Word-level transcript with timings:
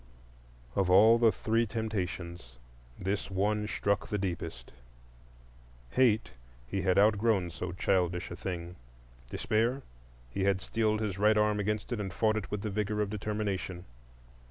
Of 0.75 0.89
all 0.89 1.19
the 1.19 1.31
three 1.31 1.67
temptations, 1.67 2.57
this 2.97 3.29
one 3.29 3.67
struck 3.67 4.07
the 4.07 4.17
deepest. 4.17 4.71
Hate? 5.91 6.31
He 6.65 6.81
had 6.81 6.97
outgrown 6.97 7.51
so 7.51 7.71
childish 7.71 8.31
a 8.31 8.35
thing. 8.35 8.77
Despair? 9.29 9.83
He 10.31 10.43
had 10.45 10.59
steeled 10.59 11.01
his 11.01 11.19
right 11.19 11.37
arm 11.37 11.59
against 11.59 11.91
it, 11.93 11.99
and 11.99 12.11
fought 12.11 12.35
it 12.37 12.49
with 12.49 12.63
the 12.63 12.71
vigor 12.71 12.99
of 12.99 13.11
determination. 13.11 13.85